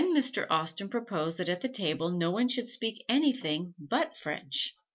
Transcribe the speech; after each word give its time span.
Then 0.01 0.15
Mr. 0.15 0.47
Austen 0.49 0.89
proposed 0.89 1.37
that 1.37 1.47
at 1.47 1.73
table 1.75 2.09
no 2.09 2.31
one 2.31 2.47
should 2.47 2.71
speak 2.71 3.05
anything 3.07 3.75
but 3.79 4.17
French. 4.17 4.73